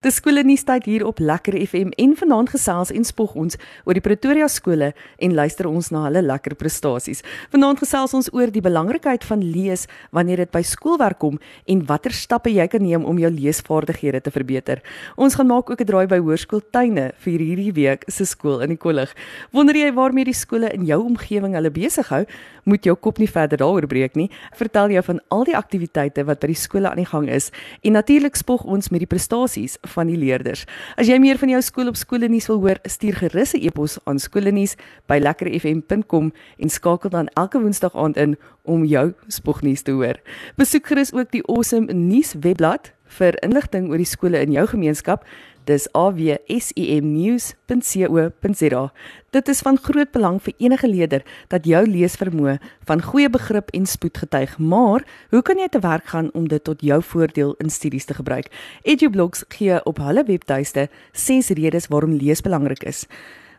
[0.00, 3.98] Dis skole nuus tyd hier op Lekker FM en vanaand gesels en spog ons oor
[3.98, 4.86] die Pretoria skole
[5.20, 7.18] en luister ons na hulle lekker prestasies.
[7.52, 9.84] Vanaand gesels ons oor die belangrikheid van lees
[10.16, 11.36] wanneer dit by skoolwerk kom
[11.68, 14.80] en watter stappe jy kan neem om jou leesvaardighede te verbeter.
[15.20, 18.70] Ons gaan maak ook 'n draai by Hoërskool Tuine vir hierdie week se skool in
[18.70, 19.12] die kollig.
[19.52, 22.24] Wonder jy waarmee die skole in jou omgewing hulle besig hou?
[22.64, 24.30] Moet jou kop nie verder daaroor breek nie.
[24.56, 27.50] Vertel jou van al die aktiwiteite wat by die skole aan die gang is
[27.84, 30.64] en natuurlik spog ons met die prestasies van die leerders.
[30.96, 34.18] As jy meer van jou skool op skoolnuus wil hoor, stuur gerus 'n e-pos aan
[34.18, 40.14] skoolnuus@lekkerfm.com en skakel dan elke woensdag aand in om jou spognuus te hoor.
[40.56, 45.24] Besoek gerus ook die Awesome Nuus webblad vir inligting oor die skole in jou gemeenskap
[45.70, 48.82] Dis awsimnews.co.za.
[49.30, 52.56] Dit is van groot belang vir enige leerder dat jou leesvermoë
[52.88, 54.58] van goeie begrip en spoed getuig.
[54.58, 58.14] Maar, hoe kan jy te werk gaan om dit tot jou voordeel in studies te
[58.18, 58.50] gebruik?
[58.82, 63.06] EduBlocks gee op hulle webtuiste 6 redes waarom lees belangrik is.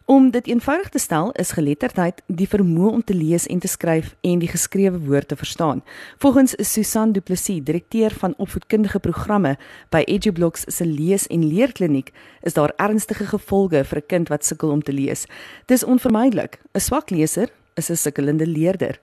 [0.05, 4.16] Om dit eenvoudig te stel, is geletterdheid die vermoë om te lees en te skryf
[4.22, 5.84] en die geskrewe woord te verstaan.
[6.17, 9.58] Volgens Susan Du Plessis, direkteur van opvoedkundige programme
[9.90, 14.70] by EduBlocks se lees- en leerkliniek, is daar ernstige gevolge vir 'n kind wat sukkel
[14.70, 15.25] om te lees.
[15.66, 16.59] Dis onvermydelik.
[16.73, 19.00] 'n Swak leser is 'n sukkelende leerder.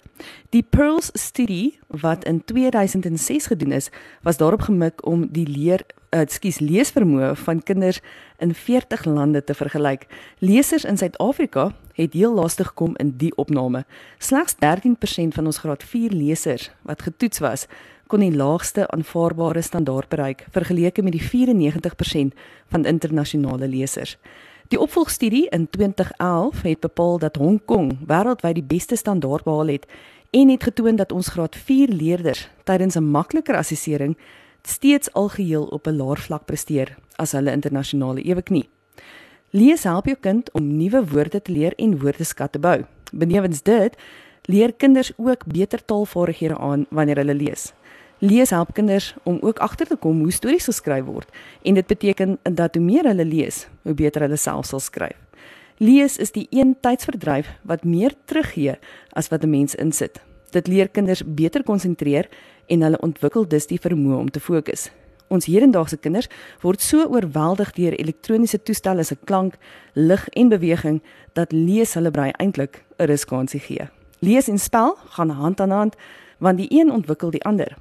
[0.50, 3.90] Die Pearls studie wat in 2006 gedoen is,
[4.22, 8.00] was daarop gemik om die leer ekskuus uh, leesvermoë van kinders
[8.38, 10.06] in 40 lande te vergelyk.
[10.38, 13.84] Lesers in Suid-Afrika het heel laaste gekom in die opname.
[14.18, 17.66] Slegs 13% van ons graad 4 lesers wat getoets was,
[18.06, 22.32] kon die laagste aanvaarbare standaard bereik vergeleke met die 94%
[22.72, 24.16] van internasionale lesers.
[24.68, 29.86] Die opvolgstudie in 2011 het bepaal dat Hong Kong wêreldwyd die beste standaard behaal het
[30.30, 34.16] en het getoon dat ons graad 4 leerders tydens 'n makliker assessering
[34.62, 38.68] steeds algeheel op 'n laer vlak presteer as hulle internasionale ewek nie.
[39.50, 42.84] Lees help jou kind om nuwe woorde te leer en woordeskat te bou.
[43.12, 43.96] Benewens dit,
[44.42, 47.72] leer kinders ook beter taalvaardighede aan wanneer hulle lees.
[48.18, 51.28] Lees help kinders om ook agter te kom hoe stories geskryf word
[51.62, 55.14] en dit beteken dat hoe meer hulle lees, hoe beter hulle self sal skryf.
[55.78, 58.74] Lees is die een tydsverdryf wat meer teruggee
[59.14, 60.20] as wat 'n mens insit.
[60.50, 62.28] Dit leer kinders beter konsentreer
[62.66, 64.90] en hulle ontwikkel dus die vermoë om te fokus.
[65.28, 66.28] Ons hedendaagse kinders
[66.60, 69.54] word so oorweldig deur elektroniese toestelle se klank,
[69.92, 71.02] lig en beweging
[71.32, 73.88] dat lees hulle brein eintlik 'n riskansie gee.
[74.18, 75.96] Lees en spel gaan hand aan hand
[76.38, 77.76] want die een ontwikkel die ander.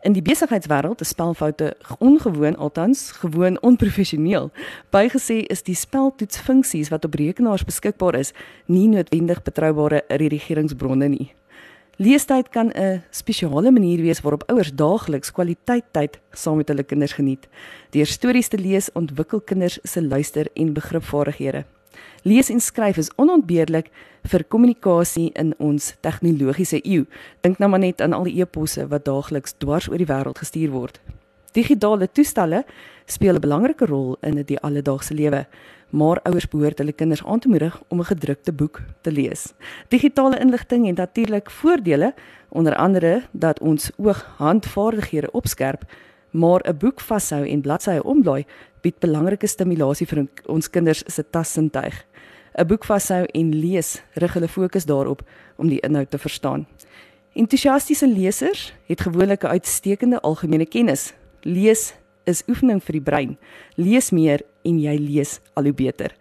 [0.00, 4.50] In die besigheidswêreld is spelfoute ongewoon althans gewoon onprofessioneel.
[4.88, 8.32] Bygesê is die speltoetsfunksies wat op rekenaars beskikbaar is,
[8.64, 11.34] nie noodwendig betroubare redigeringsbronne nie.
[12.00, 17.12] Leestyd kan 'n spesiale manier wees waarop ouers daagliks kwaliteit tyd saam met hulle kinders
[17.12, 17.48] geniet.
[17.90, 21.64] Deur stories te lees ontwikkel kinders se luister- en begripvaardighede.
[22.22, 23.86] Lees en skryf is onontbeerlik
[24.28, 27.06] vir kommunikasie in ons tegnologiese eeu.
[27.40, 30.74] Dink nou maar net aan al die e-posse wat daagliks dwars oor die wêreld gestuur
[30.74, 31.00] word.
[31.56, 32.64] Digitale toestelle
[33.06, 35.46] speel 'n belangrike rol in die alledaagse lewe,
[35.90, 39.52] maar ouers behoort hulle kinders aan te moedig om 'n gedrukte boek te lees.
[39.88, 42.14] Digitale inligting het natuurlik voordele,
[42.48, 45.82] onder andere dat ons oog-handvaardighede opskerp,
[46.30, 48.44] maar 'n boek vashou en bladsye omblaai
[48.80, 52.04] bied belangrike stimulasie vir ons kinders se tassintuig.
[52.58, 55.22] 'n Boek vashou en lees rig hulle fokus daarop
[55.56, 56.66] om die inhoud te verstaan.
[57.32, 61.14] Entoesiastiese lesers het gewoonlik 'n uitstekende algemene kennis.
[61.42, 61.94] Lees
[62.24, 63.38] is oefening vir die brein.
[63.76, 66.14] Lees meer en jy lees al hoe beter.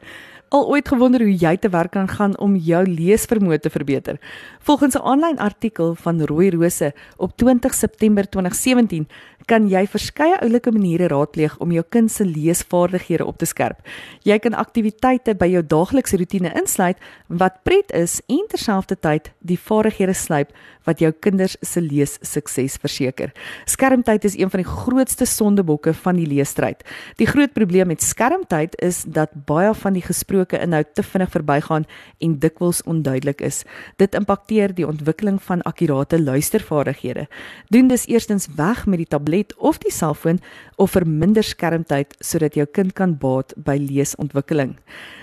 [0.49, 4.17] Al ooit gewonder hoe jy te werk kan gaan om jou leesvermoë te verbeter?
[4.65, 9.07] Volgens 'n aanlyn artikel van Rooi Rose op 20 September 2017
[9.45, 13.77] kan jy verskeie oulike maniere raadpleeg om jou kind se leesvaardighede op te skerp.
[14.23, 20.13] Jy kan aktiwiteite by jou daaglikse rotine insluit wat pret is en terselfdertyd die vaardighede
[20.13, 20.51] slyp
[20.83, 23.31] wat jou kinders se lees sukses verseker.
[23.65, 26.83] Skermtyd is een van die grootste sondebokke van die leesstryd.
[27.17, 31.85] Die groot probleem met skermtyd is dat baie van die gesproke inhoud te vinnig verbygaan
[32.19, 33.63] en dikwels onduidelik is.
[33.97, 37.27] Dit impakteer die ontwikkeling van akkurate luistervaardighede.
[37.67, 40.39] Doen dus eerstens weg met die tablet of die selfoon
[40.75, 44.77] of verminder skermtyd sodat jou kind kan baat by leesontwikkeling.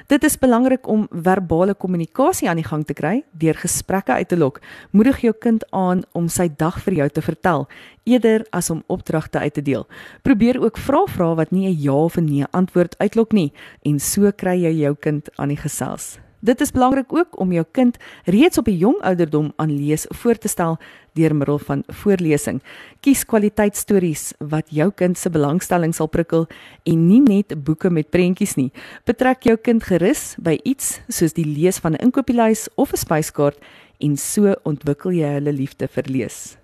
[0.06, 4.36] Dit is belangrik om verbale kommunikasie aan die gang te kry deur gesprekke uit te
[4.36, 4.60] lok.
[4.90, 7.66] Moedig jou kind aan om sy dag vir jou te vertel
[8.06, 9.86] eerder as om opdragte uit te deel.
[10.22, 13.52] Probeer ook vra vrae wat nie 'n ja of 'n nee antwoord uitlok nie
[13.82, 16.16] en so kry jy jou kind aan die gesels.
[16.46, 20.38] Dit is belangrik ook om jou kind reeds op 'n jong ouderdom aan lees voor
[20.38, 20.78] te stel
[21.14, 22.62] deur middel van voorlesing.
[23.00, 26.46] Kies kwaliteitstories wat jou kind se belangstelling sal prikkel
[26.84, 28.72] en nie net boeke met prentjies nie.
[29.04, 33.58] Betrek jou kind gerus by iets soos die lees van 'n inkopieslys of 'n spyskaart
[34.00, 36.56] en so ontwikkel jy hulle liefde vir lees.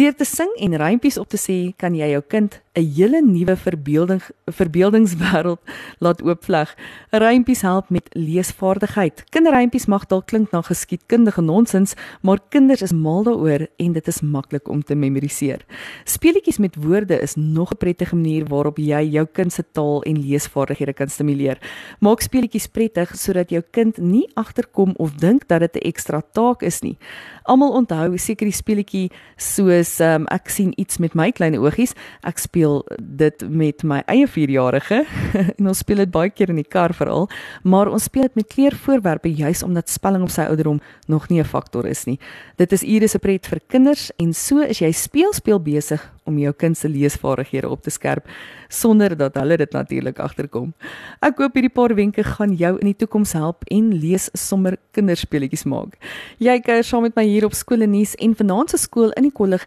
[0.00, 3.56] Deur te sing en rympies op te sê, kan jy jou kind 'n hele nuwe
[3.56, 5.58] verbeelding verbeeldingswêreld
[6.04, 6.70] laat oopvleg.
[7.10, 9.24] Rympies help met leesvaardigheid.
[9.34, 14.20] Kinderrympies mag dalk klink na geskiedkundige nonsens, maar kinders is mal daaroor en dit is
[14.22, 15.64] maklik om te memoriseer.
[16.04, 20.22] Speletjies met woorde is nog 'n prettige manier waarop jy jou kind se taal en
[20.22, 21.58] leesvaardighede kan stimuleer.
[22.00, 26.62] Maak speletjies prettig sodat jou kind nie agterkom of dink dat dit 'n ekstra taak
[26.62, 26.96] is nie.
[27.42, 31.96] Almal onthou seker die speletjie soos um, ek sien iets met my klein oogies.
[32.22, 35.02] Ek speel dit met my eie 4-jarige
[35.58, 37.26] en ons speel dit baie keer in die kar veral,
[37.62, 40.78] maar ons speel dit met kleurvoorwerpe juis omdat spelling op sy ouderdom
[41.10, 42.18] nog nie 'n faktor is nie.
[42.56, 46.00] Dit is ure se pret vir kinders en so is jy speel speel besig
[46.30, 48.28] om jou kind se leesvaardighede op te skerp
[48.70, 50.72] sonder dat hulle dit natuurlik agterkom.
[51.26, 55.66] Ek hoop hierdie paar wenke gaan jou in die toekoms help en lees sommer kinderspeletjies
[55.66, 55.96] maak.
[56.38, 59.26] Jy kuier saam met my hier op skool en nuus en vanaand se skool in
[59.26, 59.66] die kollig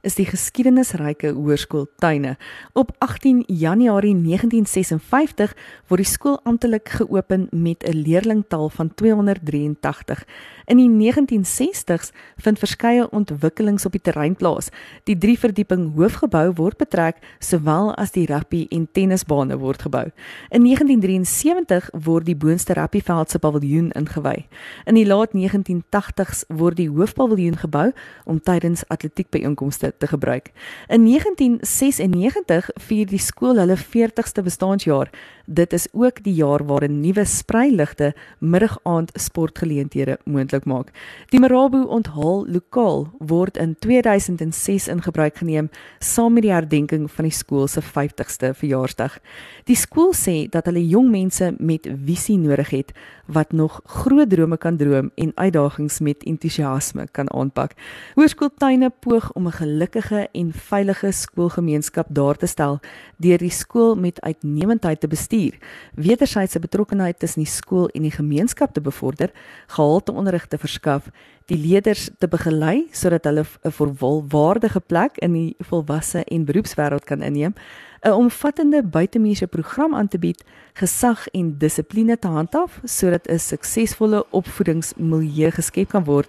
[0.00, 2.36] is die geskiedenisryke hoërskool Tuine.
[2.72, 5.52] Op 18 Januarie 1956
[5.88, 10.24] word die skool amptelik geopen met 'n leerlingtaal van 283.
[10.66, 14.68] In die 1960s vind verskeie ontwikkelings op die terrein plaas.
[15.04, 20.10] Die drie verdieping hoofgebou word betrek sowel as die rugby en tennisbane word gebou.
[20.48, 24.46] In 1973 word die boonste rugbyveld se paviljoen ingewy.
[24.84, 27.92] In die laat 1980s word die hoofpaviljoen gebou
[28.24, 30.50] om tydens atletiekbyeenkomste te gebruik.
[30.88, 35.10] In 1996 vier die skool hulle 40ste bestaanjaar.
[35.50, 40.92] Dit is ook die jaar waarin nuwe spreiligte middag-aand sportgeleenthede moontlik maak.
[41.28, 47.26] Die Marabu onthaal lokaal word in 2006 in gebruik geneem saam met die herdenking van
[47.26, 49.18] die skool se 50ste verjaarsdag.
[49.66, 52.94] Die skool sê dat hulle jong mense met visie nodig het
[53.26, 57.74] wat nog groot drome kan droom en uitdagings met entoesiasme kan aanpak.
[58.14, 62.80] Hoërskooltuine poog om 'n gelukkige en veilige skoolgemeenskap daar te stel
[63.16, 65.56] deur die skool met uitnemendheid te bestuur,
[65.94, 69.30] wederwysige betrokkenheid tussen die skool en die gemeenskap te bevorder,
[69.68, 71.08] gehalte onderrig te verskaf,
[71.46, 77.22] die leerders te begelei sodat hulle 'n volwaardige plek in die volwasse en beroepswêreld kan
[77.22, 77.54] inneem
[78.02, 80.44] 'n omvattende buitemuurse program aan te bied,
[80.74, 86.28] gesag en dissipline te handhaaf sodat 'n suksesvolle opvoedingsmilieu geskep kan word,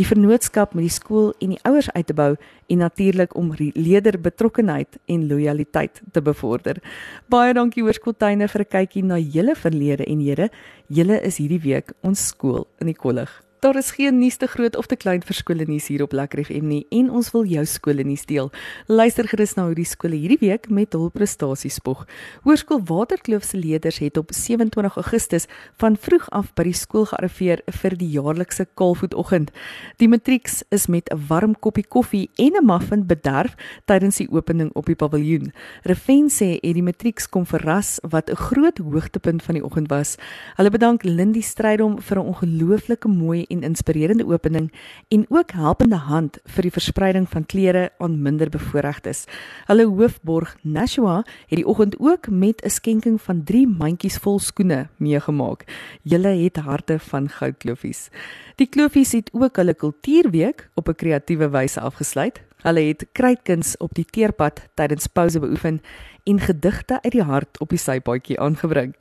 [0.00, 2.30] die vennootskap met die skool en die ouers uit te bou
[2.72, 6.80] en natuurlik om leerderbetrokkenheid en lojaliteit te bevorder.
[7.28, 10.50] Baie dankie Hoërskooltuine vir 'n kykie na julle verlede en hede.
[10.88, 13.49] Julle is hierdie week ons skool in die kollig.
[13.60, 16.40] Daar is geen nuus te groot of te klein vir skole nuus hier op Lekker
[16.46, 18.46] FM nie en ons wil jou skole nuus deel.
[18.88, 22.06] Luister gerus na hoe die skole hierdie week met hul prestasies spog.
[22.46, 25.44] Hoërskool Waterkloof se leerders het op 27 Augustus
[25.82, 29.52] van vroeg af by die skool gearriveer vir die jaarlikse kaalvoetoggend.
[30.00, 34.72] Die matrieks is met 'n warm koppie koffie en 'n muffin bederf tydens die opening
[34.72, 35.52] op die paviljoen.
[35.82, 40.16] Refen sê het die matrieks kom verras wat 'n groot hoogtepunt van die oggend was.
[40.56, 44.70] Hulle bedank Lindie Strydom vir 'n ongelooflike mooi en inspirerende opening
[45.08, 49.24] en ook helpende hand vir die verspreiding van klere aan minderbevoorregtes.
[49.66, 51.16] Hulle hoofborg Nashua
[51.50, 55.64] het die oggend ook met 'n skenking van 3 mandjies vol skoene meegemaak.
[56.02, 58.08] Julle het harte van goudkloofies.
[58.56, 62.40] Die kloofies het ook hulle kultuurweek op 'n kreatiewe wyse afgesluit.
[62.60, 65.80] Hulle het kruitkuns op die teerpad tydens pouse beoefen
[66.28, 68.92] en gedigte uit die hart op die sypaadjie aangebring.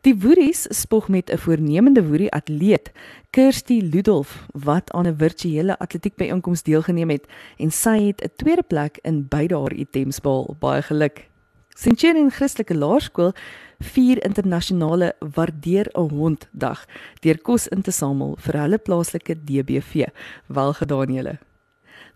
[0.00, 2.92] Die Woeries spog met 'n voornemende Woerie atleet,
[3.30, 7.26] Kirsty Ludolf, wat aan 'n virtuele atletiekbyeenkoms deelgeneem het
[7.58, 10.56] en sy het 'n tweede plek in beide haar items behaal.
[10.58, 11.28] Baie geluk.
[11.68, 13.32] Centurion Christelike Laerskool
[13.78, 16.86] vier internasionale waardeer 'n hond dag
[17.20, 20.06] deur kos in te samel vir hulle plaaslike DBV.
[20.46, 21.51] Welgedaan julle.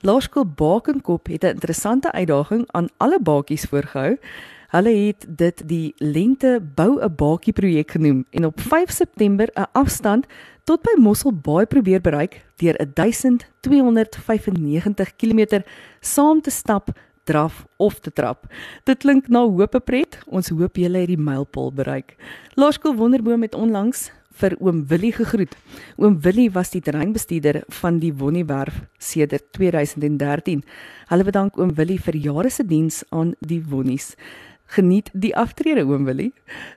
[0.00, 4.18] Laerskool Bakenkop het 'n interessante uitdaging aan alle bakies voorgehou.
[4.66, 9.66] Hulle het dit die lente bou 'n bakie projek genoem en op 5 September 'n
[9.72, 10.26] afstand
[10.64, 15.60] tot by Mosselbaai probeer bereik deur 1295 km
[16.00, 16.88] saam te stap,
[17.24, 18.46] draf of te trap.
[18.84, 20.18] Dit klink na hoop pret.
[20.26, 22.16] Ons hoop julle het die mylpaal bereik.
[22.54, 25.54] Laerskool Wonderboom het onlangs vir oom Willie gegroet.
[25.96, 30.64] Oom Willie was die terreinbestuurder van die Wonniewerf sedert 2013.
[31.10, 34.14] Hulle bedank oom Willie vir jare se diens aan die Wonnies.
[34.66, 36.32] Geniet die aftrede oom Willie.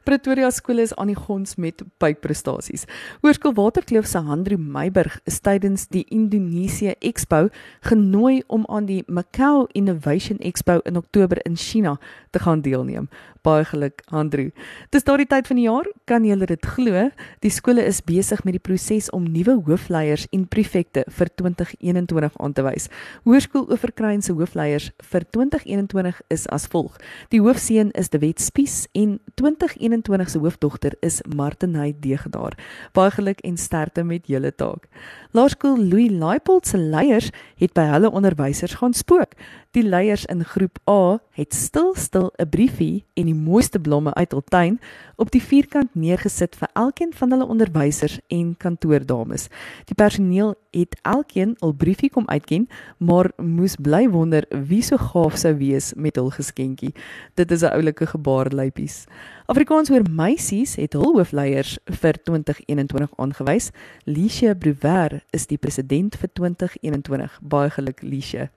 [0.06, 2.86] Pretoria skole is aan die gons met buikprestasies.
[3.24, 7.48] Hoërskool Waterkloof se Handro Meiburg is tydens die Indonesië Expo
[7.90, 11.98] genooi om aan die Macau Innovation Expo in Oktober in China
[12.30, 13.10] te gaan deelneem.
[13.42, 14.50] Baie geluk Handro.
[14.92, 17.08] Dis daardie tyd van die jaar, kan jy dit glo?
[17.42, 22.54] Die skole is besig met die proses om nuwe hoofleiers en prefekte vir 2021 aan
[22.54, 22.90] te wys.
[23.26, 27.00] Hoërskool Oeverkruin se hoofleiers vir 2021 is as volg:
[27.32, 32.58] Die hoofseun seun is De Wet Spies en 2021 se hoofdogter is Martiney Degedaar.
[32.92, 34.88] Baie geluk en sterkte met julle taak.
[35.32, 39.38] Laerskool Louis Laipold se leiers het by hulle onderwysers gaan spook.
[39.78, 44.32] Die leiers in groep A het stil stil 'n briefie en die mooiste blomme uit
[44.32, 44.80] hul tuin
[45.16, 49.48] op die vierkant neergesit vir elkeen van hulle onderwysers en kantoordames.
[49.86, 52.68] Die personeel het elkeen hul briefie kom uitken,
[52.98, 56.94] maar moes bly wonder wie so gaaf sou wees met hul geskenkie.
[57.36, 59.06] Dit is oulike gebaar lypies.
[59.46, 63.72] Afrikaans oor meisies het hul hoofleiers vir 2021 aangewys.
[64.06, 67.40] Lisie Brouwer is die president vir 2021.
[67.42, 68.50] Baie geluk Lisie.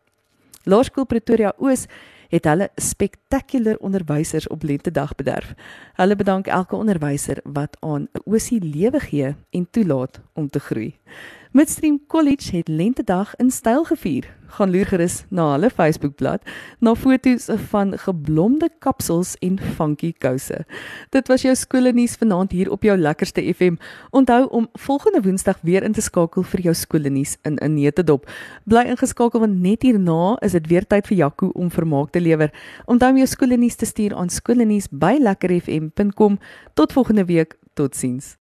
[0.64, 1.88] Laerskool Pretoria Oos
[2.32, 5.52] het hulle spektakulêr onderwysers op lentedag bederf.
[5.98, 10.94] Hulle bedank elke onderwyser wat aan 'n oosie lewe gee en toelaat om te groei.
[11.52, 14.36] Midstream College het lentedag in styl gevier.
[14.46, 16.40] Gaan loer gerus na hulle Facebookblad
[16.80, 20.64] na foto's van geblomde kapsels en funky kouse.
[21.12, 23.76] Dit was jou skoolnuus vanaand hier op jou lekkerste FM.
[24.10, 28.30] Onthou om volgende Woensdag weer in te skakel vir jou skoolnuus in 'n neutedop.
[28.64, 32.50] Bly ingeskakel want net hierna is dit weer tyd vir Jaco om vermaak te lewer.
[32.86, 36.38] Onthou om jou skoolnuus te stuur aan skoolnuus@lekkerfm.com.
[36.74, 37.58] Tot volgende week.
[37.74, 38.36] Totsiens.